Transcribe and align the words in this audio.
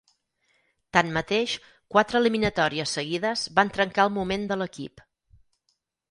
Tanmateix, 0.97 1.51
quatre 1.95 2.21
eliminatòries 2.23 2.93
seguides 2.97 3.43
van 3.59 3.69
trencar 3.75 4.05
el 4.09 4.13
moment 4.15 4.47
de 4.53 4.57
l'equip. 4.63 5.05